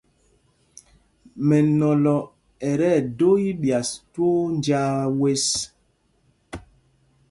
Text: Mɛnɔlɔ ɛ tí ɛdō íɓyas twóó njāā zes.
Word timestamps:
Mɛnɔlɔ 1.47 2.15
ɛ 2.69 2.71
tí 2.79 2.85
ɛdō 2.97 3.29
íɓyas 3.49 3.89
twóó 4.11 4.39
njāā 4.57 5.01
zes. 5.19 5.45